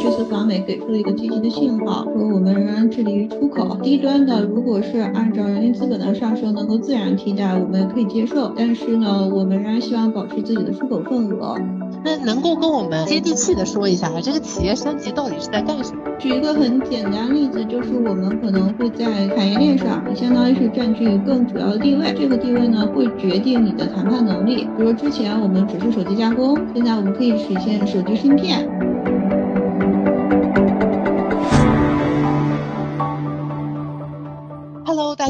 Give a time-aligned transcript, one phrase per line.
[0.00, 3.76] 这次访美给出了一个积极的信号，说我们仍然致力于出口。
[3.82, 8.52] 低端的，如果是按照人力资本的上升能够自然替代，我们可以接受。
[8.56, 11.56] 但是呢，我们仍然希望保持自己的出口份额。
[12.04, 16.02] 那能够跟我们接地气的说一下，这个企业升级到底是在干什么？
[16.18, 22.14] 举一个很简单例子，就是我们可能会在产业链上，相当于是占据更主要的地位。
[22.16, 24.68] 这个地位呢，会决定你的谈判能力。
[24.76, 28.68] 比如之前我们只是手机加工，现在我们可以实现手机芯片。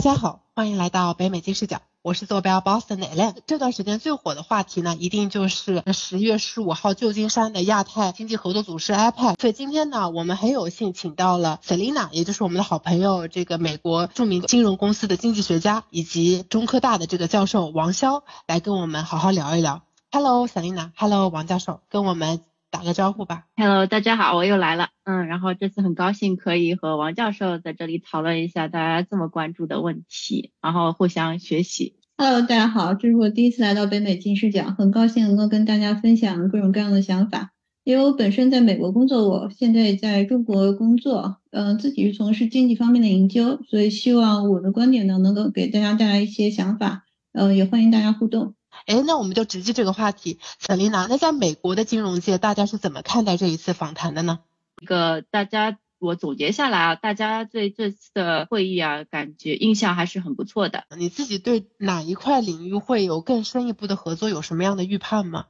[0.04, 3.36] 大家好，欢迎来到北美金视角，我是坐标 Boston 的 Ellen。
[3.46, 9.40] 这段时间最火的话题呢，一定就是十月十五号旧金山的亚太经济合作组织 APEC。
[9.40, 19.84] 所以今天呢，我们很有幸请到了 Selina，也就是我们的好朋友，这个美国著名金融公司的经济学家，以及中科大的这个教授王潇，来跟我们好好聊一聊。
[20.12, 22.42] Hello，Selina，Hello，王教授，跟我们。
[22.74, 23.45] 打个招呼吧。
[23.55, 24.88] Hello，大家好，我又来了。
[25.05, 31.95] 嗯，然后这次很高兴可以和王教授在这里讨论一下大家这么关注的问题，然后互相学习。
[32.19, 37.52] Hello，大家好，这是我第一次来到北美金视角，很高兴能够跟大家分享各种各样的想法。
[37.84, 48.55] 因为我本身在美国工作，我现在在中国工作，嗯，自己是从事经济方面的研究，所以希望我的观点呢能够给大家带来一些想法，嗯，也欢迎大家互动。
[48.86, 54.41] 哎，那我们就直接这个话题，小琳娜，那在美国的金融界，大家是怎么看待这一次访谈的呢？
[54.80, 60.84] 一个大家，我总结下来啊，大家对这次的会议啊，感觉印象还是很不错的。
[60.97, 65.47] 你自己对哪一块领域会有更深一步的合作，有什么样的预判吗？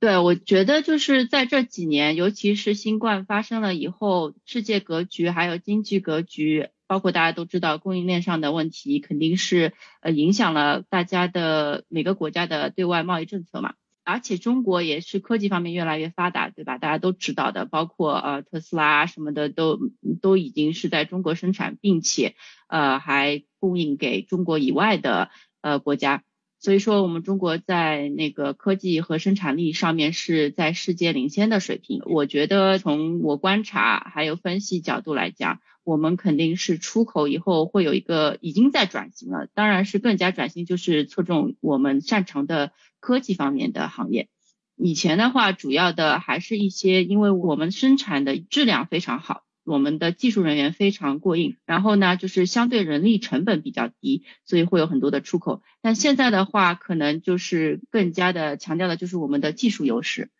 [0.00, 6.70] 对，我觉得就是在这几年，尤其是新冠发生了以后，世界格局还有经济格局。
[6.90, 13.74] 包括大家都知道供应链上的问题，肯定是呃影响了大家的每个国家的对外贸易政策嘛。
[14.02, 16.78] 而且中国也是科技方面越来越发达，对吧？
[16.78, 19.78] 大家都知道的，包括呃特斯拉什么的都
[20.20, 22.34] 都已经是在中国生产，并且
[22.66, 25.30] 呃还供应给中国以外的
[25.60, 26.24] 呃国家。
[26.58, 32.02] 所以说我们中国在那个科技和生产力上面是在世界领先的水平。
[32.06, 35.60] 我觉得从我观察还有分析角度来讲。
[35.84, 44.28] 我们肯定是出口以后会有一个已经在转型了，当然是更加转型，就是侧重我们擅长的科技方面的行业。
[44.76, 55.62] 以前的话，主要的还是一些，因为我们生产的质量非常好，我们的技术人员非常过硬，然后呢，就是相对人力成本比较低，所以会有很多的出口。
[55.82, 60.30] 但现在的话，可能就是更加的强调的就是我们的技术优势。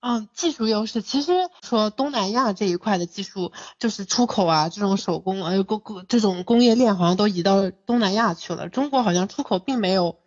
[0.00, 3.50] 嗯，技术优势其实说东南亚这一块的技术
[3.80, 8.68] 就是出口啊，这种手工呃工工这种工业链好像都移到东南亚去了。
[8.68, 10.18] 中国好像出口并没有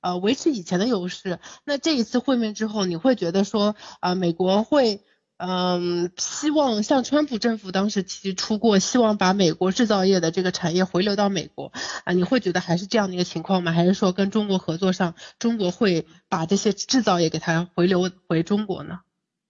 [0.00, 1.38] 呃维持以前的优势。
[1.64, 5.04] 那这一次会面之后，你会觉得说啊美国会
[5.36, 11.70] 嗯希望像川普政府当时提出过，希望把美国制造业的这个产业回流到美国
[12.04, 12.12] 啊？
[12.12, 13.70] 你会觉得还是这样的一个情况吗？
[13.70, 18.98] 还是说跟中国合作上，中国会把这些制造业给它回流回中国呢？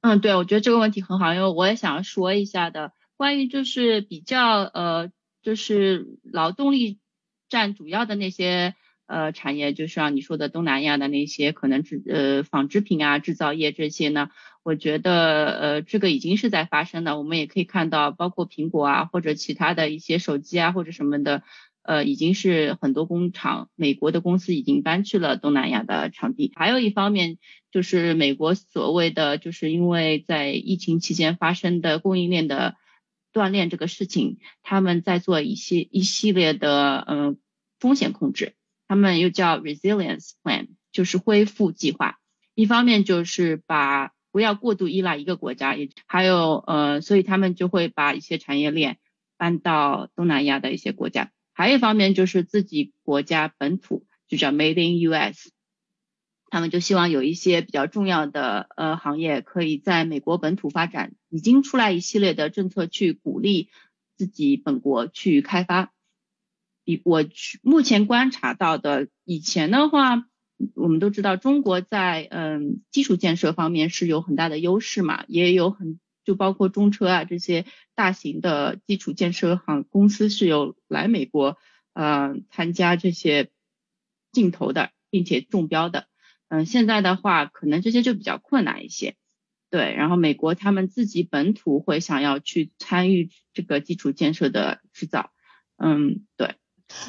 [0.03, 5.11] 嗯，对，我觉得这个问题很好，因为我也想要说一下的，关于就是比较呃，
[5.43, 6.99] 就是劳动力
[7.51, 8.75] 占主要的那些
[9.07, 14.31] 呃产业，就像你说的东南亚的那些可能制呃纺织品啊制造业这些呢，
[14.63, 21.43] 我觉得呃这个已经是在发生的，我们也可以看到，包括苹果啊或者其他的一些手机啊或者什么的。
[21.83, 26.53] 呃，已经是很多工厂，美国的公司已经搬去了东南亚的场地。
[26.55, 27.39] 还有一方面
[27.71, 32.77] 就是美国所谓的，就是因为在疫情期间发生的供应链的
[33.33, 37.39] 断裂这个事情，他们在做一些一系列的嗯
[37.79, 38.55] 风险控制，
[38.87, 42.19] 他们又叫 resilience plan，就是恢复计划。
[42.55, 48.99] 一方面就是把不要过度依赖一个国家，也还有呃，所以他们就会把一些产业链
[49.39, 51.31] 搬到东南亚的一些国家。
[51.61, 55.51] 还有一方面就是自己国家本土，就叫 Made in US，
[56.49, 63.69] 他们就希望有一些比较重要的呃行业可以在美国本土发展，已经出来一系列的政策去鼓励
[64.17, 65.93] 自己本国去开发。
[66.83, 70.25] 比我去目前观察到的，以前的话，
[70.75, 76.01] 我们都知道中国在嗯基础建设方面是有很大的优势嘛，也有很。
[76.25, 77.65] 就包括中车啊这些
[77.95, 81.59] 大型的基础建设行公司是有来美国
[81.93, 83.51] 呃参加这些
[84.33, 86.07] 竞投的，并且中标的。
[86.49, 89.17] 嗯，现在的话可能这些就比较困难一些。
[89.71, 95.31] 对，然后美国他们自己本土会想要去参与这个基础建设的制造。
[95.77, 96.57] 嗯，对。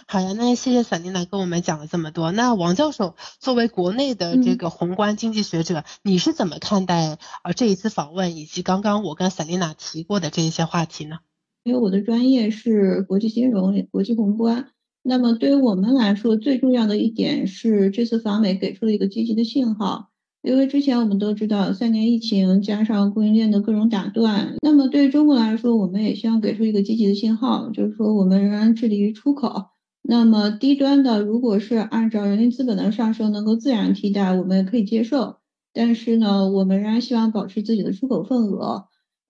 [0.08, 2.32] 好呀，那谢谢萨琳娜跟我们讲了这么多。
[2.32, 11.18] 那王教授作为国内的这个宏观经济学者，你是怎么看待呃这一次访问以及刚刚我跟萨琳娜提过的这一些话题呢？
[11.64, 14.70] 因为我的专业是国际金融、国际宏观，
[15.02, 20.11] 那么对于我们来说，最重要的一点是这次访美给出了一个积极的信号。
[20.44, 29.66] 因为之前我们都知道，三年疫情加上供应链的各种打断，那么对于中国来说，我们也希望给出一个积极的信号，就是说我们仍然致力于出口。
[30.02, 35.36] 那么低端的，如果是按照人力资本的上升能够自然替代，我们也可以接受。
[35.74, 38.86] 但是呢，我们仍然希望保持自己的出口份额。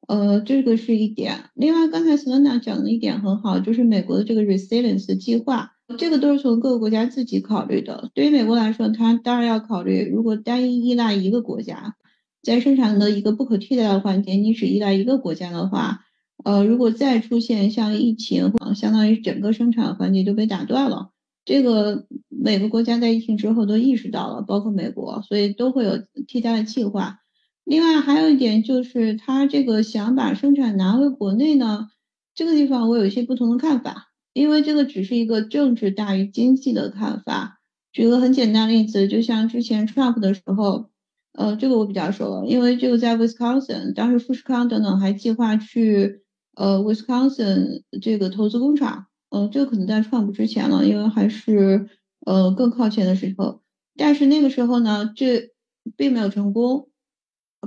[0.07, 1.35] 呃，这个是一点。
[1.53, 5.73] 另外，刚才 Selena 讲的一点很好，就是美国的这个 resilience 计划。
[5.97, 8.09] 这个都是从各个国家自己考虑的。
[8.13, 11.95] 对于美国来说，它当然要考虑，如果单一依赖一个国家，
[12.41, 16.01] 在生产的一个不可替代的环节，你只依赖一个国家的话，
[16.43, 21.11] 呃，如果再出现像疫情，相当于整个生产环节就被打断了。
[21.45, 27.19] 这个每个国家在疫情之后都意识到了，包括美国，所以都会有替代的计划。
[27.63, 31.89] 另外还有一点就是，他这个想把生产拿回国内呢，
[32.35, 34.10] 这个地方我有一些不同的看法。
[34.33, 37.59] 因为这个只是一个政治大于经济的看法。
[37.91, 40.89] 举个很简单的例子，就像之前 Trump 的时候，
[41.33, 46.21] 呃，这个我比较熟，因为这个在 Wisconsin，当时富士康等等还计划去
[46.55, 51.89] 呃 Wisconsin 这个投资工厂，呃，这个可能在 Trump 之前了，因为还是
[52.25, 53.61] 呃更靠前的时候。
[53.97, 55.49] 但是那个时候呢，这
[55.97, 56.87] 并没有成功。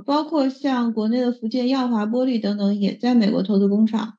[0.05, 4.17] 包括像国内的福建耀华玻璃等等，也在美国投资工厂。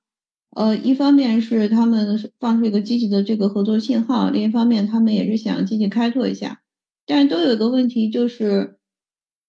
[0.56, 6.62] 呃，一方面是他们放出一个积极的这个合作信号，另一方面他们也是想积极开拓一下，
[7.05, 8.79] 但都有一个问题，就是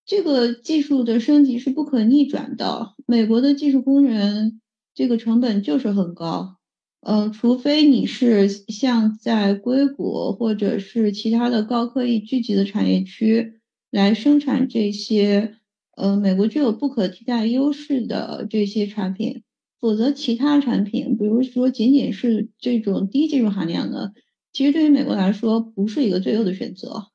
[0.05, 2.93] 这个技术的升级是不可逆转的。
[3.05, 4.59] 美国的技术工人
[4.93, 6.57] 这个成本就是很高，
[6.99, 13.61] 呃，除非你是像在硅谷或者是其他的高科技聚集的产业区
[13.91, 15.55] 来生产这些，
[15.95, 19.43] 呃，美国具有不可替代优势的这些产品。
[19.79, 24.13] 否则，其他产品，比如说仅仅是这种低技术含量的，
[24.51, 27.07] 其实对于美国来说不是一个最优的选择。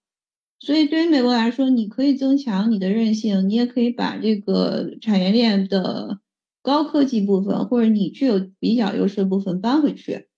[0.61, 6.21] 所以，对于美国来说，你可以增强你的韧性，你也可以把这个产业链的
[6.63, 10.29] 高科技部分或者你具有比较优势的部分搬回去。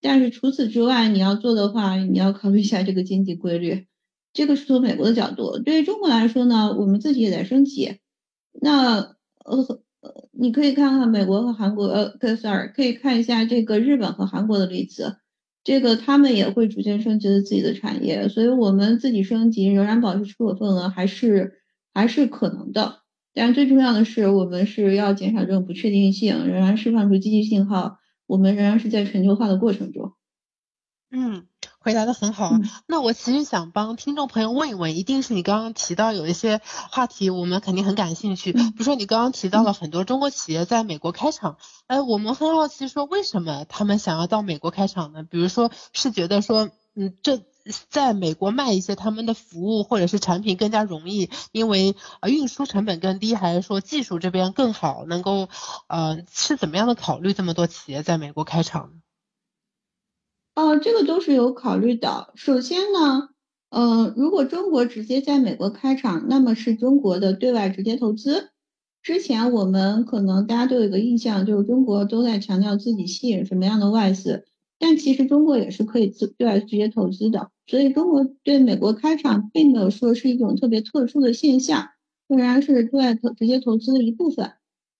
[0.00, 3.86] 但是除此之外，你要做的话，你要考虑一下这个经济规律。
[4.32, 5.58] 这个是从美国的角度。
[5.58, 7.98] 对于中国来说呢，我们自己也在升级。
[8.60, 9.80] 那呃。
[10.02, 15.16] 呃，你可以看看美国和韩国，呃，sorry，可以看一下这个日本和韩国的例子，
[15.64, 21.54] 这个他们也会逐渐升级的自己的产业，所以我们自己升级仍然保持出口份额还是
[21.92, 23.00] 还是可能的，
[23.34, 30.12] 但最重要的是我们是要减少这种不确定性，仍然释放出积极信号，我们仍然是在全球化的过程中。
[31.10, 31.46] 嗯，
[31.88, 32.52] 回答的很好。
[32.86, 38.52] 那我其实想帮听众朋友问一问，一定是你刚刚提到有一些话题，我们肯定很感兴趣。
[38.52, 41.56] 比如说你刚刚提到了很多中国企业在美国开厂，
[41.86, 45.22] 哎，我们很好奇说为什么他们想要到美国开厂呢？
[45.22, 47.40] 比如说是觉得说，嗯，这
[47.88, 55.48] 在美国卖一些他们的服务或者是产品更加容易，因为呃运输成本更低，还是说技术这边更好，能够
[55.86, 58.90] 呃是怎么样的考虑这么多企业在美国开厂？
[60.58, 62.32] 哦，这个都是有考虑的。
[62.34, 63.28] 首先呢，
[63.70, 68.50] 呃，如果中国直接在美国开厂，那么是中国的对外直接投资。
[69.00, 74.46] 之前我们可能大家都有一个印象，就是中国都在强调自己吸引什么样的外资，
[74.80, 77.52] 但其实中国也是可以自对外直接投资的。
[77.68, 81.86] 所以中国对美国开厂，并没有说是一种特别特殊的现象，
[82.26, 84.54] 仍然是对外投直接投资的一部分。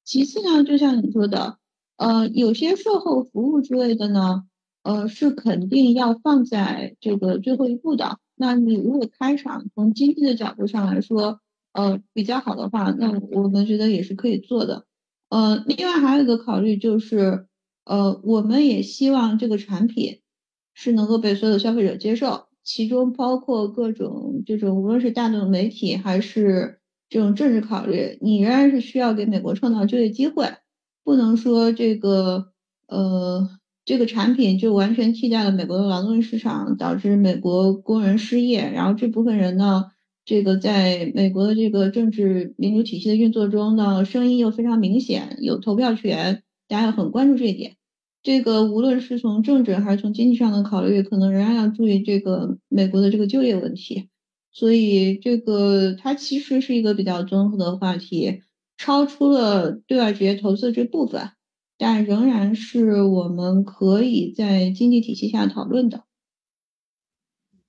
[0.04, 1.56] 其次呢，就像你说的，
[1.96, 4.44] 呃，有些售后服务之类的呢。
[4.82, 8.18] 呃，是肯定要放在这个最后一步的。
[8.36, 11.40] 那你如果开场从经济的角度上来说，
[11.72, 14.84] 呃，比较好的话，那我们觉得也是可以做的。
[15.30, 17.46] 呃，另外还有一个考虑就是，
[17.84, 20.20] 呃，我们也希望这个产品
[20.74, 30.46] 是能够被所有的消费者接受，其中包括各种这种无论是大众媒体还是这种政治考虑，你仍然是需要给美国创造就业机会，
[31.04, 32.52] 不能说这个
[32.86, 33.57] 呃。
[33.88, 38.70] 这个产品就完全替代了美国的劳动力市场，导致美国工人失业。
[38.70, 39.86] 然后这部分人呢，
[40.26, 47.76] 这个在美国的这个政治民主体系的运作中呢，声音又非常明显，有投票权，大家要很关注这一点。
[48.22, 54.10] 这个无论是从政治还是从经济上的考虑，可能仍然要注意这个美国的这个就业问题。
[54.52, 58.42] 所以这个它其实是一个比较综合的话题，
[58.76, 61.30] 超出了对外直接投资这部分。
[61.78, 66.02] 但仍然是我们可以在经济体系下讨论的。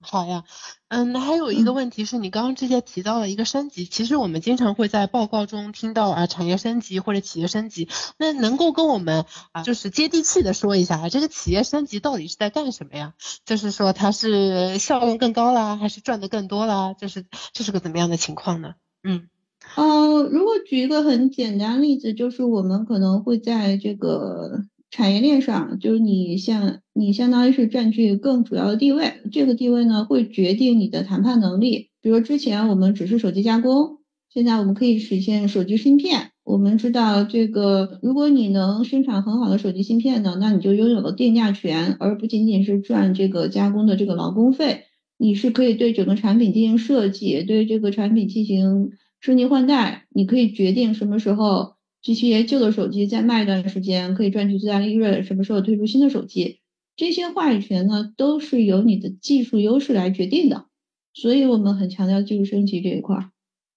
[0.01, 0.45] 好呀，
[0.87, 13.13] 嗯，那还有一个问题是你刚刚之前提到了一个升级，其实我们经常会在报告中听到啊产业升级或者企业升级，那能够跟我们啊就是接地气的说一下，这个企业升级到底是在干什么呀？
[13.43, 16.93] 就是说它是效用更高啦，还是赚的更多啦？
[16.93, 18.75] 就是这是个怎么样的情况呢？
[19.03, 19.27] 嗯，
[19.75, 24.63] 呃，如果举一个很简单例子，就是我们可能会在这个。
[24.91, 31.91] 产业链上，就是你像你相当于是占据更主要的地位，这个地位呢会决定你的谈判能力。
[32.01, 33.99] 比如之前我们只是手机加工，
[34.33, 36.31] 现在我们可以实现手机芯片。
[36.43, 44.85] 我们知道这个，如果你能生产很好的手机芯片呢，那你就拥有了定价权，而不仅仅是赚这个加工的这个劳工费。
[45.19, 51.77] 你是可以对整个产品进行设计，对这个产品进行升级换代，你可以决定什么时候。
[52.01, 55.25] 这些旧的手机再卖一段时间，可以赚取最大利润。
[55.25, 56.61] 什么时候推出新的手机，
[56.95, 60.67] 这些话语权呢，都是由你的技术优势来决定的。
[61.13, 63.29] 所以我们很强调技术升级这一块，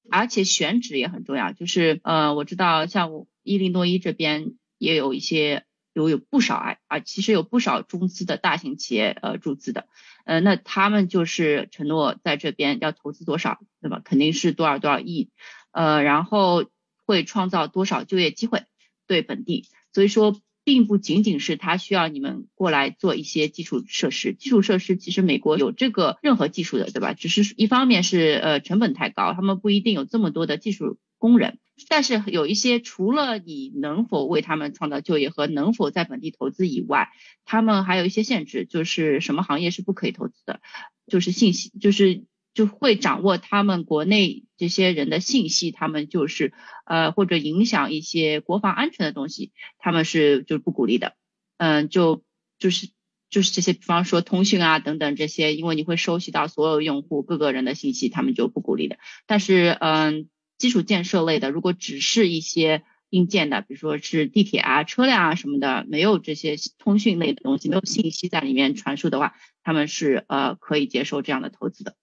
[0.08, 1.52] 而且选址也很重要。
[1.52, 3.10] 就是呃，我知道像
[3.42, 9.88] 伊利诺伊这边也有一些有有不少啊啊，其实有不少中资的大型企业呃注资的，
[10.24, 14.00] 呃，那他们就是承诺在这边要投资多少，对吧？
[14.04, 15.30] 肯定是多少多少亿，
[15.70, 16.64] 呃，然后。
[17.04, 18.62] 会创造多少就业机会
[19.08, 27.12] 对本地，所以说并不仅仅是他需要你们过来做一些基础设施，基础设施其实美国有这个任何技术的，对吧？
[27.12, 37.08] 只是一方面是呃成本太高，他们不一定有这么多的技术工人，但是有一些除了你能否为他们创造就业和能否在本地投资以外，
[37.44, 40.60] 他们还有一些限制，就是什么行业是不可以投资的，
[41.06, 42.24] 就是信息就是。
[42.54, 46.52] 就会掌握他们国内这些人的信息，他们就是
[46.84, 51.14] 呃或者影响一些国防安全的东西，他们是就是不鼓励的，
[51.56, 52.22] 嗯，就
[52.58, 52.90] 就是
[53.30, 58.98] 就是这些，比方说通讯啊等等这些，因为你会收集到所有用户各个人的信息，他们就不鼓励的。
[59.26, 60.28] 但是嗯，
[60.62, 71.96] 基础建设类的，如果只是一些硬件的，比如说是地铁啊、车辆啊什么的，没有这些通讯类的东西，没有信息在里面传输的话，他们是呃可以接受这样的投资的。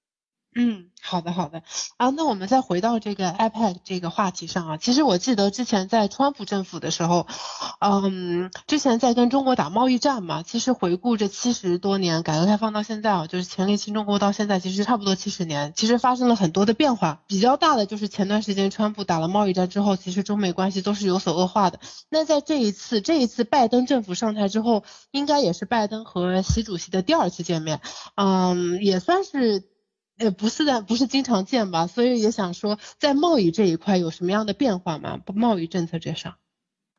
[0.55, 1.61] 嗯，好的好的
[1.97, 7.27] 啊，那我们再回到这个 iPad 这个话题上啊，其实我记得之前在川普政府的时候，
[7.79, 21.79] 嗯，之前在跟中国打贸易战嘛，其实回顾这七十多年改革开放到现在啊，就是前列新中国到现在其实差不多七十年，其实发生了很多的变化，比较大的就是前段时间川普打了贸易战之后，其实中美关系都是有所恶化的。
[22.09, 27.81] 那在这一次这一次拜登政府上台之后，应该也是拜登和习主席的第二次见面，
[28.15, 29.63] 嗯，也算是。
[30.19, 35.15] 呃，不是的，不是经常见吧，所以也想说，在贸易这一块有什么样的变化吗？
[35.15, 36.35] 不，贸易政策这上，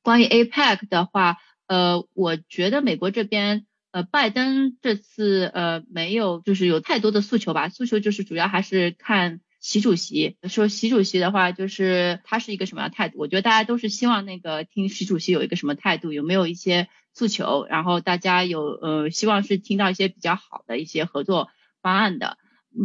[0.03, 1.37] 关于 APEC 的话，
[1.67, 21.51] 呃，我觉得美国这边，呃，拜登这次呃没有就是有太多的诉求吧，诉求就是主要还是看习主席，说习主席的话就是他是一个什么样态度，我觉得大家都是希望那个听习主席有一个什么态度，有没有一些诉求，然后大家有呃希望是听到一些比较好的一些合作
[21.83, 22.39] 方案的。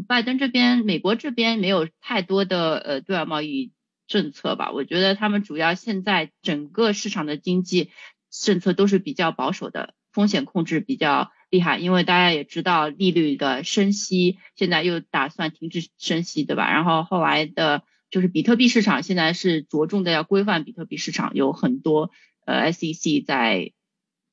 [0.07, 3.71] 拜登这边，美国这边没有太多的呃对外贸易
[4.07, 4.71] 政策吧？
[4.71, 7.91] 我觉得他们主要现在整个市场的经济
[8.31, 11.77] 政策都是比较保守的，风险控制比较厉害。
[11.77, 16.71] 因为大家也知道利率的升息，现在又打算停止升息，对吧？
[16.71, 22.11] 然后后来的就是比特币市场现在是着重的要规范比特币市场，有很多
[22.45, 23.71] 呃 SEC 在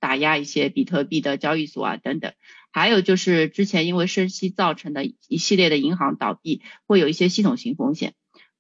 [0.01, 2.33] 打压一些比特币的交易所啊等等。
[2.73, 8.15] 还有就是之前因为升息造成的一系列的银行倒闭，会有一些系统性风险。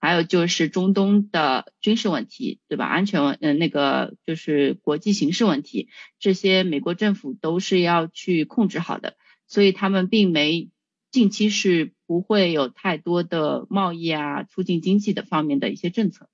[0.04, 2.86] 还有就是中东的军事问题，对吧？
[2.86, 9.14] 安全问，嗯，那个就是国际形势问题，这些美国政府都是要去控制好的，
[9.46, 10.70] 所以他们并没
[11.12, 16.28] 近期是不会有太多的贸易啊、促进经济的方面的一些政策。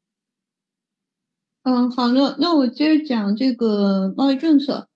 [1.63, 4.88] 嗯，好的，那我接着讲这个贸易政策。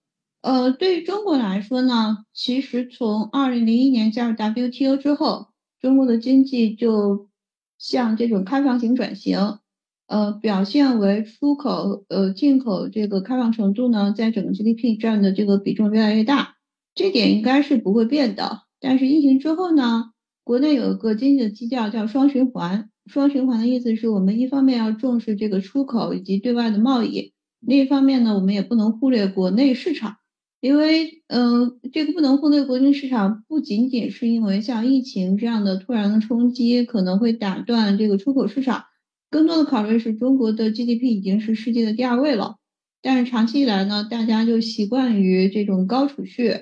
[0.43, 5.47] 呃，对于中国来说呢，其实从二零零一年加入 WTO 之后，
[5.81, 7.29] 中国的经济就
[7.79, 9.59] 向这种开放型转型，
[10.09, 16.57] 呃，表现为出口、呃进口这个开放程度呢，在整个 GDP 占的这个比重越来越大，
[16.93, 18.63] 这点应该是不会变的。
[18.81, 20.11] 但是疫情之后呢，
[20.43, 30.17] 国内有一个经济的基调叫双循环，双循环的意思是我们一方面要重视这个出口以及对外的贸易，另一方面呢，我们也不能忽略国内市场。
[30.62, 38.85] 因为，嗯，这个不能忽略国内市场，不仅仅是因为像疫情这样的突然的冲击可能会打断这个出口市场，
[39.28, 42.59] 更多的考虑是中国的 GDP 已经是世界的第二位了。
[43.02, 46.54] 但是长期以来呢，大家就习惯于这种高储蓄，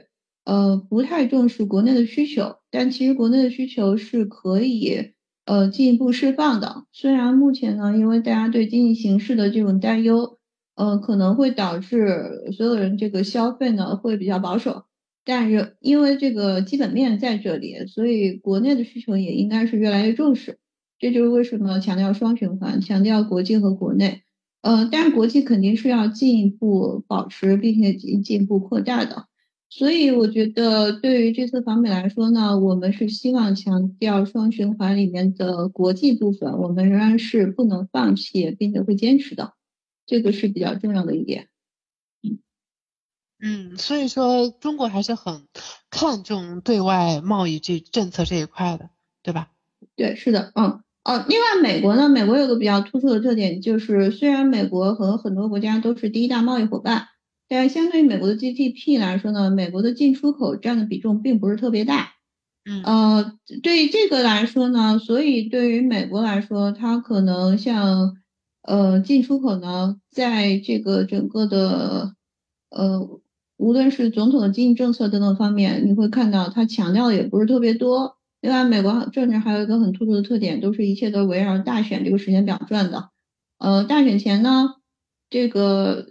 [0.46, 5.10] 呃，不太重视国内的需求，但其实国内的需求是可以
[5.44, 6.86] 呃进一步释放的。
[6.90, 10.38] 虽然目前呢，因为大家对经济形势的这种担忧，
[10.80, 14.84] 呃，可能会导致所有人这个消费呢会比较保守，
[15.26, 20.56] 但是因为这个基本面在这里，所以国内的需求也应该是越来越重视。
[20.98, 24.22] 这就是为什么强调双循环，强调国际和国内。
[24.62, 29.26] 呃，但是国际肯定是要进一步保持，并且进进一步扩大的。
[29.68, 39.52] 所以我觉得，对于这次访美来说呢，我们是希望强调双循环里面的国际部分，我们仍然是不能放弃，并且会坚持的。
[40.10, 41.46] 这个是比较重要的一点。
[42.20, 42.40] 嗯
[43.40, 45.46] 嗯，所以说中国还是很
[45.88, 48.90] 看重对外贸易这政策这一块的，
[49.22, 49.50] 对吧？
[49.94, 50.82] 对，是的，嗯。
[51.04, 57.06] 哦，另外美国呢，美国有个比较突出的特点，就是虽然美国和很多国家都是第一大贸易伙伴，
[57.48, 62.12] 但是相对于美国的 GDP 来说呢，美国的进出口占的比重并不是特别大。
[62.66, 68.16] 嗯，呃，对于这个来说呢，所以对于美国来说，它可能像
[68.62, 72.14] 呃进出口呢，在这个整个的
[72.70, 73.20] 呃
[73.56, 78.16] 无论是总统的经济政策等等方面，你会看到它强调的也不是特别多。
[78.40, 83.10] 另外，美国政治还有一个很突出的特点，都是一切都围绕大选这个时间表转的。
[83.58, 84.76] 呃，大选前呢，
[85.28, 86.06] 这个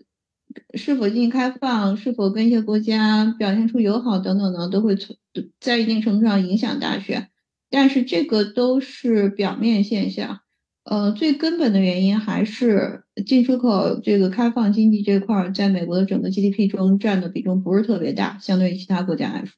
[0.75, 5.15] 是否进行开放，是否跟一些国家表现出友好等等呢，都会从
[5.59, 7.29] 在一定程度上影响大选。
[7.71, 10.41] 但是这个都是表面现象，
[10.89, 19.53] 呃，最根本的原因还是进出口这个开放经济这块，在美国的整个 GDP 中占的比重不是特别大，相对于其他国家来说。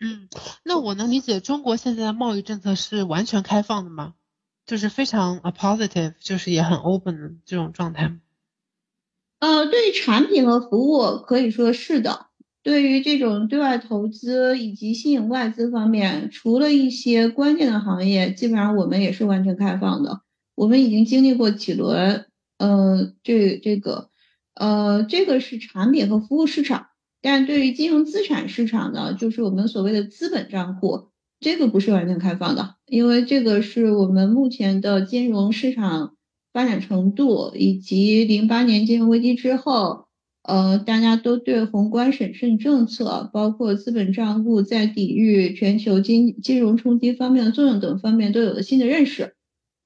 [0.00, 0.28] 嗯，
[0.64, 4.14] 那我能理解中国现在的贸易政策是完全开放的吗？
[4.66, 8.18] 就是非常 a positive，就是也很 open 的这种状态。
[9.38, 12.26] 呃，对于产品和服务可以说是的。
[12.64, 20.22] 对于这种对外投资以及吸引外资方面，除了一些关键的行业，基本上我们也是完全开放的。
[20.60, 22.26] 我们已经经历过几轮，
[22.58, 24.10] 呃，这这个，
[24.54, 26.88] 呃，这个是产品和服务市场。
[27.22, 31.08] 但对于金融资产市场呢，就是我们所谓的资本账户，
[31.40, 36.14] 这个不是完全开放的，因为这个是我们目前的金融市场
[36.52, 40.08] 发展程度，以及零八年金融危机之后，
[40.42, 49.36] 呃，大家都对宏观审慎政策，包括资本账户在抵御全球金金融冲击方面的作用等方面都有了新的认识。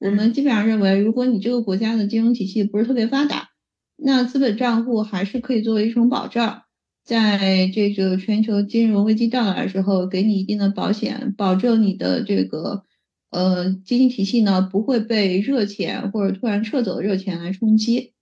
[0.05, 3.49] 我们基本上认为，如果你这个国家的金融体系不是特别发达，
[3.95, 6.61] 那资本账户还是可以作为一种保障。
[7.03, 12.83] 在这个全球金融危机到来的时候，给你一定的保险，保证你的这个
[13.31, 18.13] 呃经济体系呢不会被热钱或者突然撤走的热钱来冲击。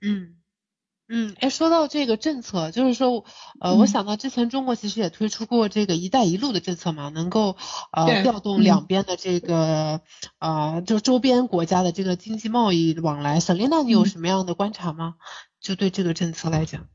[0.00, 0.34] 嗯
[1.12, 3.24] 嗯，哎，说到这个政策，就是说
[3.58, 7.56] 呃，我想到之前中国其实也推出过这个“一带一路”的政策嘛，能够
[7.90, 10.02] 呃调动两边的这个
[10.38, 13.40] 啊，就周边国家的这个经济贸易往来。
[13.40, 15.16] 沈丽娜，你有什么样的观察吗？
[15.60, 16.86] 就对这个政策来讲？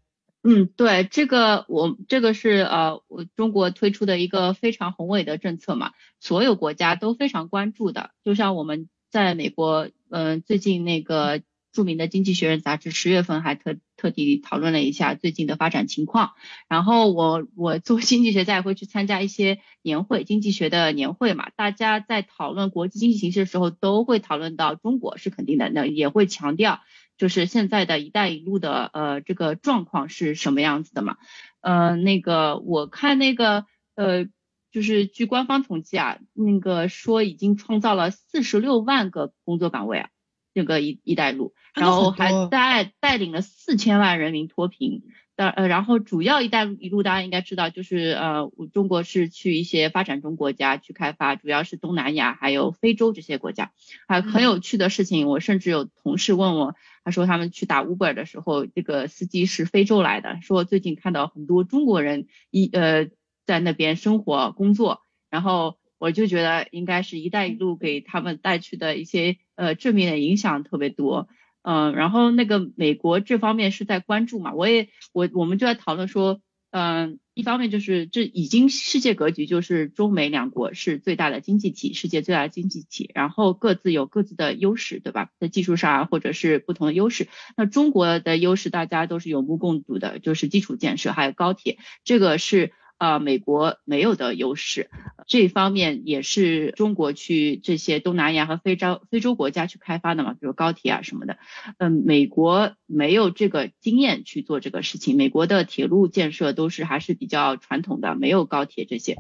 [0.44, 8.12] 嗯，对，这个我这个是呃，我中国推出的一个非常宏伟的政策嘛，所有国家都非常关注的。
[8.24, 11.42] 就像我们在美国，嗯，最近那个
[11.76, 16.32] 著名的《经济学人》杂志十月份还特特地讨论了一下最近的发展情况。
[16.70, 26.80] 然后我我做经济学家也会去参加一些年会，经济学的年会嘛，大家在讨论国际经济形势的时候，都会讨论到中国是肯定的，那也会强调。
[27.18, 31.16] 就是现在的一带一路的呃这个状况是什么样子的嘛？
[31.62, 34.26] 呃，那个我看那个呃，
[34.74, 40.10] 就是据官方统计啊，那个说已经创造了四十六万个工作岗位啊，
[40.56, 45.04] 这个一一带路，然后还带带领了四千万人民脱贫。
[45.38, 53.74] 的呃，然后主要一带一路大家应该知道，就是呃，中国是去一些发展中国家去开发，主要是东南亚还有非洲这些国家。
[54.08, 63.10] 还很有趣的事情，我甚至有同事问我，他说他们去打 Uber 的时候，这个司机是非洲来的，说最近看到很多中国人一呃
[63.46, 71.28] 在那边生活工作，然后我就觉得应该是一带一路给他们带去的一些呃正面的影响特别多。
[71.68, 85.32] 嗯，然后那个美国这方面是在关注嘛，我也我我们就在讨论说，嗯，一方面就是这已经世界格局就是中美两国是最大的经济体，世界最大的经济体，然后各自有各自的优势，对吧？
[85.40, 87.30] 在技术上啊，或者是不同的优势。
[87.58, 92.74] 那中国的优势大家都是有目共睹的，就是基础建设还有高铁，这个是。
[92.98, 94.90] 啊，美国没有的优势，
[95.28, 101.38] 这方面也是中国去这些东南亚和非洲非洲国家去开发的嘛，比如高铁啊什么的。
[101.78, 109.18] 嗯，美国没有这个经验去做这个事情，美国的铁路建设都是还是比较传统的，没有高铁这些。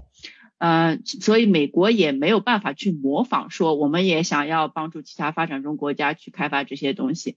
[0.57, 7.35] 呃，所以美国也没有办法去模仿，说我们也想要帮助其他发展中国家去开发这些东西，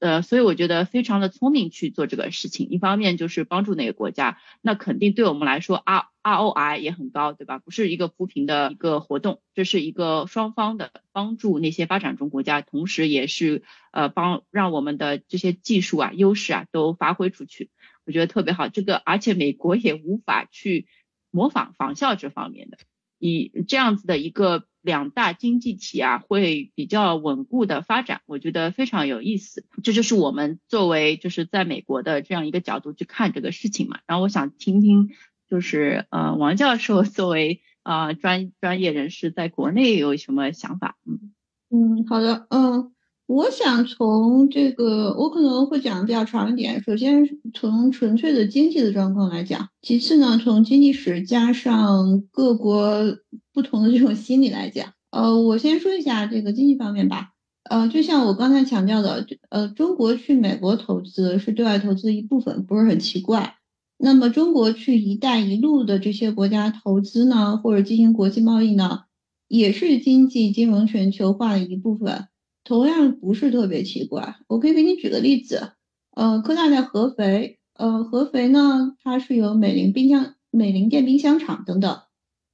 [0.00, 2.68] 呃，所以我觉得非常的聪明去做这个事情。
[2.70, 7.58] 一方面就是帮助那个国家，那肯定对我们来说，R ROI 也很高，对吧？
[7.58, 17.68] 不是一个扶贫的一个活动，这是一个双方的帮助那些发展中国家，同时也是呃帮让我们的这些技术啊、优势啊都发挥出去，
[18.06, 18.68] 我觉得特别好。
[18.68, 20.86] 这个而且美国也无法去。
[21.34, 22.78] 模仿仿效这方面的，
[23.18, 29.66] 以这样子的一个两大经济体啊，会比较稳固的发展，我觉得非常有意思。
[29.82, 33.98] 这就是我们作为就是在美国的这样一个角度去看这个事情嘛。
[34.06, 35.10] 然后我想听听，
[35.50, 40.96] 就是呃王教授作为啊专专业人士，在国内有什么想法？
[41.04, 41.34] 嗯
[41.70, 42.93] 嗯，好的，嗯。
[43.26, 46.82] 我想从这个，我可能会讲的比较长一点。
[46.82, 53.16] 首先从纯粹的经济的状况来讲，其次呢，从经济史加上各国
[53.52, 54.92] 不同的这种心理来讲。
[55.10, 57.30] 呃，我先说一下这个经济方面吧。
[57.70, 63.54] 呃，就像我刚才强调的，呃，中国去美国投资是对外投资的一部分，不是很奇怪。
[63.96, 69.04] 那么中国去“一带一路”的这些国家投资呢，或者进行国际贸易呢，
[69.48, 72.26] 也是经济金融全球化的一部分。
[72.64, 75.72] 同样不是特别奇怪，我可以给你举个例子，
[76.16, 82.00] 呃，科大在合肥，呃，合肥呢，它是有美林冰箱、美林电冰箱厂等等，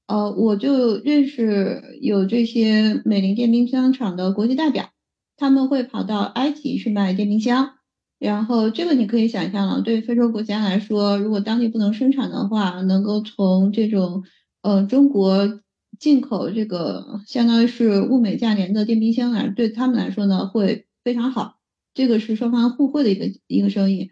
[0.08, 4.90] 呃，我就认识有这些美林电冰箱厂的国际代表，
[5.36, 7.74] 他们会跑到埃及去卖电冰箱，
[8.18, 14.24] 然后这个你可以想象了，对非洲国家来说，如果当地不能生产的话，能够从这种，
[14.62, 15.60] 呃，中国。
[16.00, 21.58] 进口这个相当于是物美价廉的电冰箱来，对他们来说呢会非常好。
[21.92, 24.10] 这个是双方互惠的一个一个生意，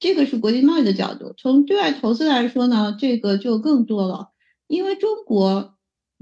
[0.00, 1.34] 这个是国际贸易的角度。
[1.38, 4.30] 从对外投资来说呢，这个就更多了。
[4.66, 5.76] 因为中国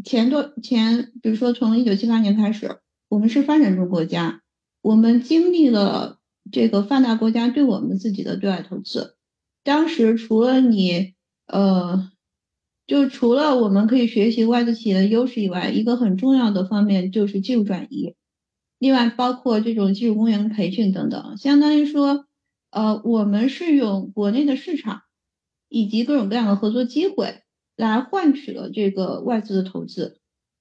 [0.05, 4.42] 前多前，比如说从一九七八年开始，我们是发展中国家，
[4.83, 6.18] 我们经历了
[6.52, 9.16] 这个发达国家对我们自己的对外投资。
[9.64, 11.14] 当时除了你
[11.46, 12.11] 呃。
[12.87, 18.14] 就除了我们可以学习外资企业的优势以外，一个很重要的方面就是技术转移。
[18.79, 22.27] 另外，包括这种技术工人培训等等，相当于说，
[22.70, 25.01] 呃，我们是用国内的市场
[25.68, 27.40] 以及各种各样的合作机会
[27.75, 30.20] 来换取了这个外资的投资。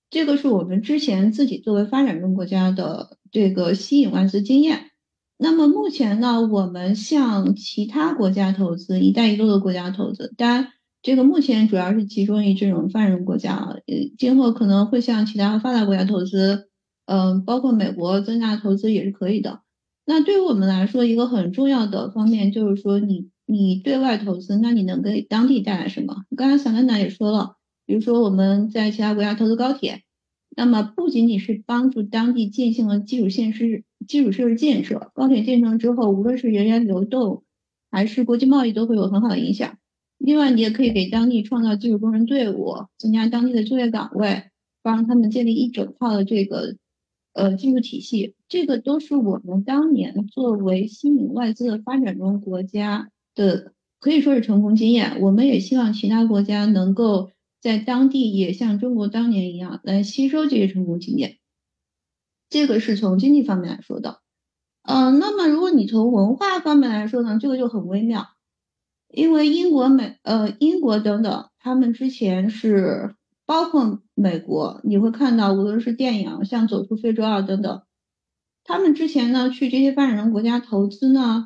[0.10, 4.92] 这个是我们之前自己作为发展中国家的这个吸引外资经验。
[5.38, 10.70] 那么目前呢，我们向其他国家投资，一带一路的国家投资，当然。
[11.06, 13.84] 这个目前主要是集中于这种发展国家，呃，
[14.18, 16.68] 今后可能会向其他发达国家投资，
[17.06, 19.62] 嗯，包括美国增加投资也是可以的。
[20.08, 26.24] 那对于我们来说，一个很重要的方面就是说，你你对外投资，那你能给当地带来什么？
[26.36, 30.02] 刚才小丹娜也说了，比如说我们在其他国家投资高铁，
[30.58, 37.44] 那么不仅仅是帮助当地进行了基础设施基础设施建设，高铁建成之后，无论是人员流动
[37.92, 39.78] 还是国际贸易都会有很好的影响。
[40.18, 44.44] 另外，你也可以给当地创造技术工人队伍，增加当地的就业岗位，
[44.82, 46.78] 帮他们建立一整套的这个
[47.34, 48.34] 呃技术体系。
[48.48, 55.20] 这个都是我们当年作为吸引外资的发展中国家的，可以说是成功经验。
[55.22, 61.38] 我们也希望其他国家能够在当地也像中国当年一样来吸收这些成功经验。
[62.50, 64.22] 这个是从经济方面来说的。
[64.84, 68.28] 嗯，那么如果你从文化方面来说呢，这个就很微妙。
[69.16, 77.84] 因为英国、美呃英国等等，他们之前是包括美国，你会看到无论是电影像《走出非洲二》等等，
[78.64, 81.46] 他们之前呢去这些发展中国家投资呢，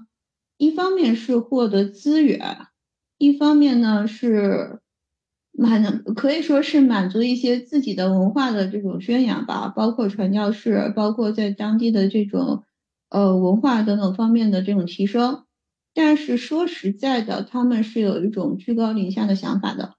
[0.58, 2.58] 一方面是获得资源，
[3.18, 4.80] 一方面呢是
[5.52, 12.64] 满可以说是满足一些自己的文化的这种宣扬吧，包括传教士，包括在当地的这种
[13.10, 15.44] 呃文化等等方面的这种提升。
[16.02, 19.96] 但是说实在的，他们是有一种居高临下的想法的。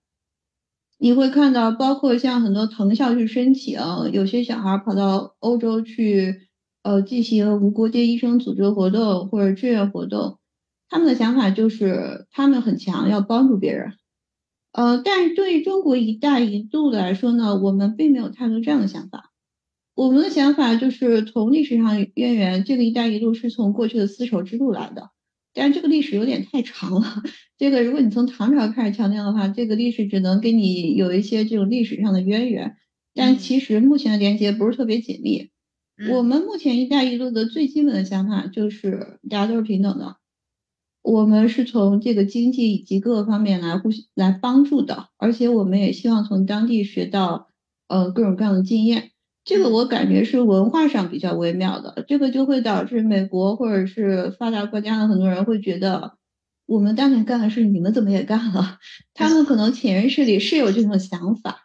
[0.96, 3.78] 你会看到，包括像很多藤校去申请，
[4.10, 6.48] 有些小孩跑到欧洲去，
[6.82, 10.38] 呃，进行无国界医生组织活动或者志愿活动，
[10.88, 13.92] 他们的想法就是他们很强，要帮助别人。
[14.72, 19.30] 呃，但是对于中国“一带一路”来说呢，我们并没有太多这样的想法。
[19.94, 25.10] 我们的想法就是从历史上渊源，这个“一带一路”是从过去的丝绸之路来的。
[25.52, 27.22] 但这个历史有点太长了。
[27.58, 32.76] 这个如果你从唐朝开始强调的话，这个历史只能给你有一些这种历史上的渊源。
[33.14, 35.50] 但其实目前的连接不是特别紧密。
[36.10, 40.16] 我们目前“一带一路”的最基本的想法就是大家都是平等的。
[41.02, 47.48] 我们是从这个经济以及各个方面来互来帮助的，而且我们也希望从当地学到
[47.88, 49.10] 呃各种各样的经验。
[49.44, 56.14] 这个我感觉是文化上比较微妙的，这个就会导致美国或者是发达国家的很多人会觉得，
[56.66, 58.78] 我们当年干的事你们怎么也干了？
[59.14, 61.56] 他们可能潜意识里是有这种想法，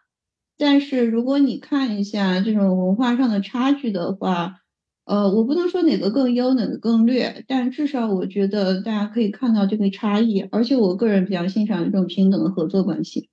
[0.57, 4.61] 但是如果你看一下这种文化上的差距的话，
[5.05, 13.29] 呃，我不能说哪个更优，哪个更劣，但至少我觉得大家可以看到这个差异，而且我个人比较欣赏这种平等的合作关系。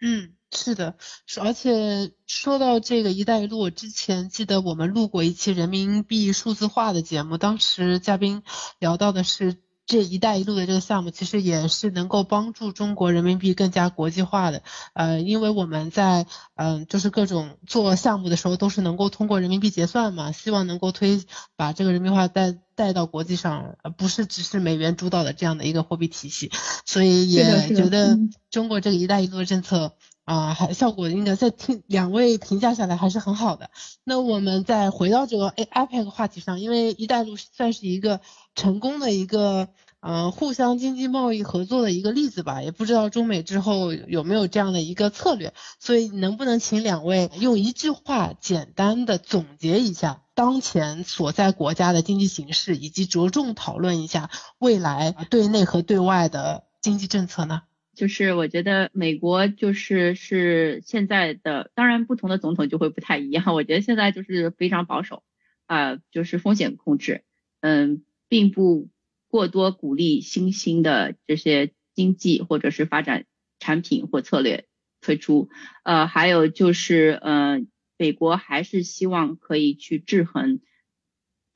[0.00, 0.37] 嗯。
[0.50, 0.96] 是的，
[1.40, 8.42] 而且说到这个“一带一路”，我之前记得我们录过一期人民币数字化的节目，当时嘉宾
[8.78, 14.62] 聊到的是这一带一路的这个项目，其实也是能够帮助中国人民币更加国际化的。
[14.94, 21.22] 呃，因为我们在嗯，就是各种做项目的时候，都是能够通过人民币结算嘛，希望能够推
[21.56, 26.50] 把这个人民币化带带到国际上，不是只是美元主导的这样的一个货币体系，
[26.86, 28.18] 所以也觉得
[28.50, 29.94] 中国这个“一带一路”的政策。
[30.28, 33.70] 啊，还效果应该在听两位评价下来还是很好的。
[34.04, 38.20] 那我们再回到这个 A IPEC 话题上，因为一带一路算是一个
[38.54, 39.68] 成功的一个
[40.00, 45.54] 呃互相经济贸易合作的一个例子吧，也不知道中美之后有没有这样的一个策略。
[45.80, 57.62] 所以能不能请两位用一句话简单的总结一下当前所在国家的经济形势，以及着重讨论一下未来对内和对外的经济政策呢？
[57.98, 63.52] 就是我觉得美国就是是现在的，当然不同的总统就会不太一样。
[63.52, 65.24] 我觉得现在就是非常保守，
[65.66, 67.24] 啊，就是风险控制，
[67.60, 68.88] 嗯，并不
[69.26, 73.24] 过多鼓励新兴的这些经济或者是发展
[73.58, 74.68] 产品或策略
[75.00, 75.48] 推出。
[75.82, 77.58] 呃，还有就是，呃，
[77.98, 80.60] 美国还是希望可以去制衡，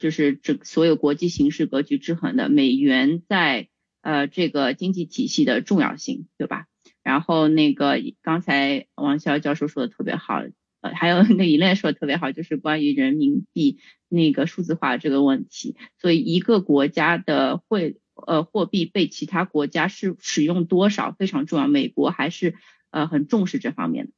[0.01, 3.69] 就是这所有国际形势格局制衡的美元在。
[4.03, 6.67] 呃，这个经济体系的重要性，对吧？
[7.05, 10.43] 然后那个刚才王潇教授说的特别好，
[10.81, 15.77] 呃，还有那一类说的特别好，就是关于人民币那个数字化这个问题。
[16.01, 22.55] 所以一个国家的汇呃货币被其他国家是使用多少非常重要，美国还是
[22.91, 24.13] 呃很重视这方面的。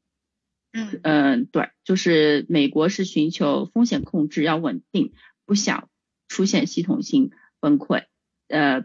[0.73, 5.13] 嗯嗯，对，就是美国是寻求风险控制，要稳定，
[5.47, 5.89] 不想
[6.29, 8.05] 出现系统性崩溃。
[8.49, 8.85] 呃。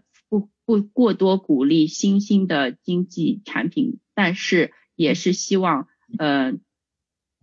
[0.69, 5.88] 不过多鼓励新兴的经济产品，但是也是希望，
[6.19, 6.53] 呃，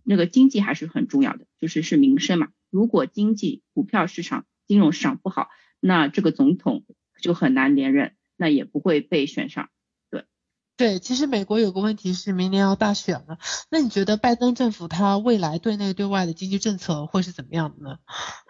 [0.01, 2.47] 那个经济还是很重要的，就是是民生嘛。
[2.69, 5.49] 如果经济、股票市场、金融市场不好，
[5.81, 6.85] 那这个总统
[7.21, 9.69] 就很难连任，那也不会被选上。
[10.77, 13.39] 对，其实美国有个问题是明年要大选了，
[13.71, 17.97] 那你觉得拜登政府他未来对内对外的经济政策会是怎么样的呢？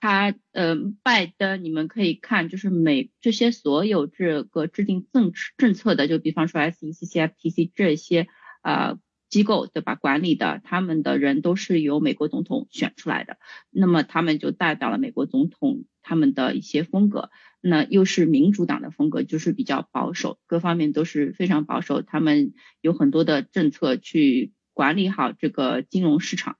[0.01, 8.27] 他，呃，拜登，你们可以看，就是美这些所有这个制定政政策的，就比方说 SEC、CFTC 这些
[8.61, 8.97] 啊
[9.29, 9.95] 机构，对吧？
[9.95, 13.37] 管理的他们的人都是由美国总统选出来的，
[13.69, 17.29] 那么他们就代表了美国总统他们的一些风格。
[17.59, 22.01] 那又是民主党的风格，就是比较保守，各方面都是非常保守。
[22.01, 26.55] 他们有很多的政策去管理好这个金融市场，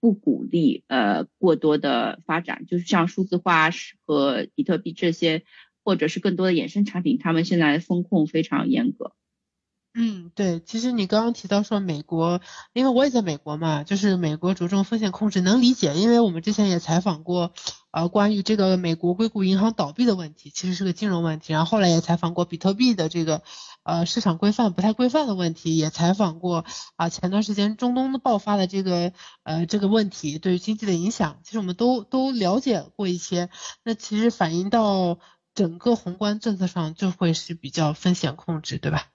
[0.00, 3.70] 不鼓励呃过多的发展，就是像数字化
[4.06, 5.44] 和比特币这些，
[5.84, 9.12] 或者是更多的衍生产品，他们现在风控非常严格。
[9.94, 12.40] 嗯，对，其实你刚刚提到说美国，
[12.72, 17.52] 因为我也在美国嘛，就是美国着重风险控制，能理解，因为我们之前也采访过，
[17.90, 23.42] 呃，关于这个美国硅谷银行倒闭的问题，其实是个金融问题，然后后来也采访过比特币的这个，
[23.82, 26.64] 呃，市场规范不太规范的问题，也采访过
[26.96, 33.50] 啊，前段时间中东的爆发的这个，呃，这个问题对于经济的影响，其实我们都都了解过一些，
[33.84, 35.18] 那其实反映到
[35.54, 39.08] 整个宏观政策上就会是比较风险控制，对吧？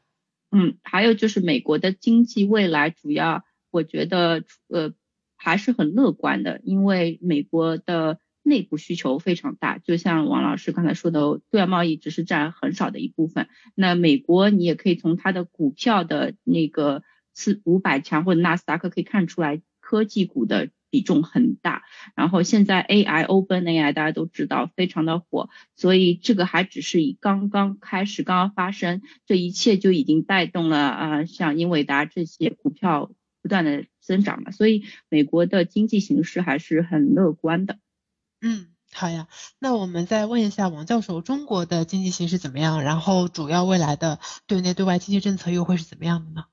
[0.51, 4.93] 嗯，还有就是美国的经济未来主要，我觉得呃
[5.35, 13.49] 还是很乐观的，因为美国的内部需求非常大，就像王老师刚才说的，对外贸易只是占很少的一部分。
[13.75, 20.69] 那美国你也可以从它的股票的那个四五百强或者纳斯达克可以看出来，科技股的。
[20.89, 21.83] 比重很大，
[22.15, 37.79] 然后现在 AI Open AI 大家都知道非常的火，所以这个还只是以刚刚开始，刚刚发生，这一切就已经带动了啊，像英伟达这些股票不断的增长了，所以美国的经济形势还是很乐观的。
[38.39, 39.27] 嗯，好呀，
[39.59, 42.81] 那我们再问一下王教授，中国的经济形势怎么样？
[42.81, 46.45] 然后主要未来的对内对外经济政策又会是怎么样的呢？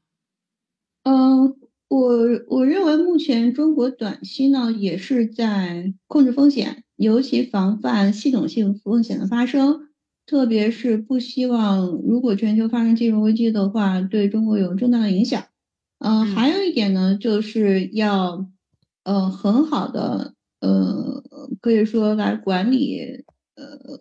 [1.04, 1.63] 嗯。
[1.88, 2.18] 我
[2.48, 9.88] 我认为目前中国短期呢也是在控制风险，尤其防范系统性风险的发生。
[10.26, 15.44] 特别是不希望如果全球发生金融危机的话，对中国有重大的影响。
[15.98, 18.48] 嗯，还有一点呢，就是要
[19.04, 21.22] 呃很好的呃
[21.60, 24.00] 可以说来管理呃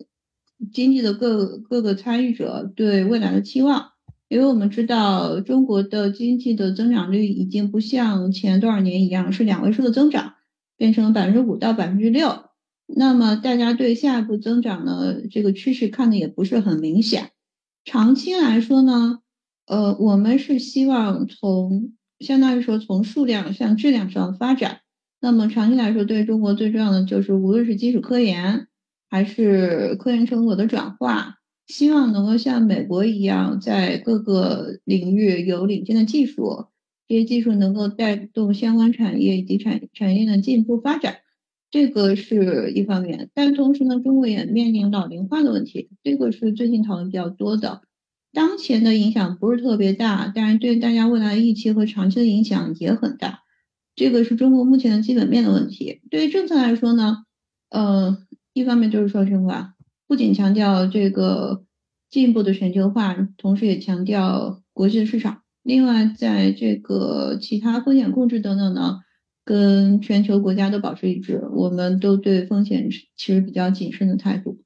[0.72, 3.90] 经济的各各个参与者对未来的期望，
[4.28, 10.34] 因为我们知道中国的经济的增长率已经不像前多少年一样是两位数的增长，
[10.76, 12.44] 变成了百分之五到百分之六。
[12.86, 17.30] 那么大家对下一步增长呢这个趋势看的也不是很明显。
[17.84, 19.20] 长期来说呢？
[19.66, 24.80] 呃，我们是希望从相当于说从数量向质量上发展。
[25.20, 28.68] 那么长期来说，对中国最重要的就是无论是基础科研
[29.08, 36.66] 还是科研成果的转化，希望能够像美国一样，在各个领域有领先的技术，
[37.08, 41.18] 这些技术能够带动相关产业以及产产业的进一步发展，
[41.70, 43.30] 这个是一方面。
[43.34, 47.82] 但同时呢，中国也面临老龄化的问题，这个是最近讨论比较多的。
[48.32, 53.40] 当前的影响不是特别大，但是对大家未来的预期和长期的影响也很大。
[53.94, 56.00] 这个是中国目前的基本面的问题。
[56.10, 57.18] 对于政策来说呢，
[57.70, 58.18] 呃，
[58.52, 59.73] 一方面就是说什么，
[60.14, 61.64] 不仅强调这个
[62.08, 65.42] 进一步的全球化，同时也强调国际的市场。
[65.64, 69.00] 另外，在这个其他风险控制等等呢，
[69.44, 71.42] 跟全球国家都保持一致。
[71.50, 74.62] 我们都对风险其实比较谨慎的态度。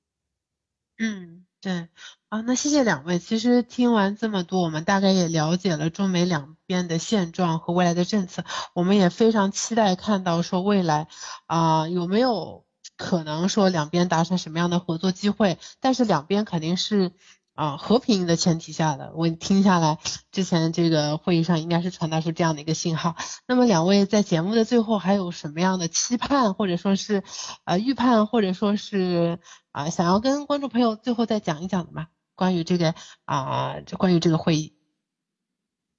[0.99, 1.89] 嗯，对。
[2.29, 3.19] 啊，那谢谢两位。
[3.19, 8.45] 其实听完这么多，我们大概也了解了中美两边的现状和未来的政策。
[8.75, 11.09] 我们也非常期待看到说未来
[11.47, 12.67] 啊有没有
[12.99, 15.57] 可能说两边达成什么样的合作机会。
[15.81, 17.13] 但是两边肯定是
[17.55, 19.13] 啊和平的前提下的。
[19.15, 19.99] 我听下来
[20.31, 23.17] 之前这个会议上应该是传达出这样的一个信号。
[23.47, 27.23] 那么两位在节目的最后还有什么样的期盼，或者说是
[27.65, 29.39] 呃预判，或者说是
[29.73, 32.09] 啊想要跟观众朋友最后再讲一讲的吗？
[32.35, 34.77] 关于这个啊，就关于这个会议，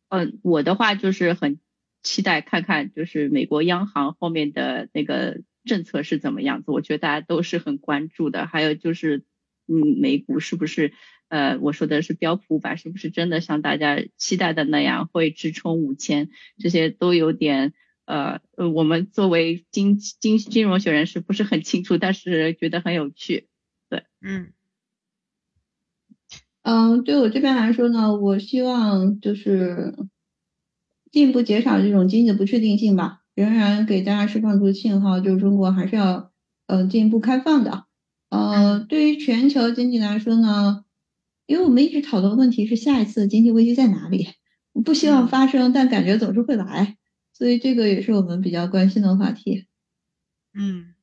[0.08, 1.60] 嗯，我的话就是很
[2.02, 6.72] 期待看看，就是美国央行后面的那个政策是怎么样子。
[6.72, 8.48] 我觉得大家都是很关注的。
[8.48, 9.24] 还有就是，
[9.68, 10.94] 嗯，美股是不是
[11.28, 16.30] 呃，我说的是标普五百，是不是真的像大家期待的那样会直冲五千？
[16.58, 17.74] 这些都有点
[18.06, 18.40] 呃，
[18.74, 23.48] 我们作为金金金融学人士不是很清楚，但是觉得很有趣。
[23.90, 24.54] 对，嗯。
[26.62, 29.96] 嗯，对我这边来说呢，我希望就是
[31.10, 36.30] 进一步减少这种经济的不确定性吧，仍然给大家释放出信号，就是中国还是要
[36.68, 37.86] 呃进一步开放的。
[38.30, 40.84] 呃，对于全球经济来说呢，
[41.46, 44.28] 因为我们一直讨论问题是下一次经济危机在哪里，
[44.84, 46.98] 不希望发生，但感觉总是会来，
[47.32, 49.68] 所以这个也是我们比较关心的话题。
[50.54, 50.96] 嗯。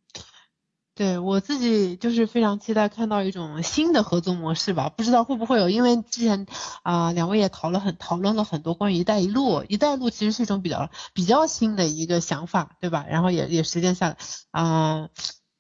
[0.96, 6.46] 对我自己就是非常期待看到一种新的合作模式吧，不知道会不会有，因为之前
[6.82, 13.04] 啊两位也讨论很讨论了很多关于“一带一路”，“一带一路”其实是一种比较比较新的一个想法，对吧？
[13.10, 14.16] 然后也也实践下来
[14.52, 15.10] 啊。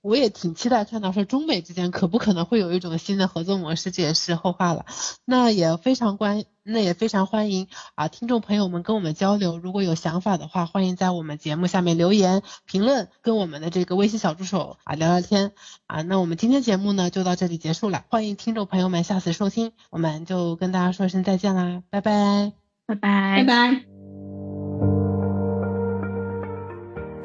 [0.06, 4.86] 我也挺期待看到说中美之间可不可能会有一种新的合作模式，这也是后话了。
[5.24, 7.66] 那也非常关，那也非常欢迎
[7.96, 15.50] 啊听众朋友们跟我们交流，如果有想法的话，欢迎在我们节目下面留言评论，跟我们的这个微信小助手啊聊聊天
[15.88, 16.02] 啊。
[16.02, 22.52] 那我们今天节目呢就到这里结束了，欢迎听众朋友们下次收听，我们就跟大家说声再见啦，拜拜，
[22.86, 23.95] 拜拜，拜拜。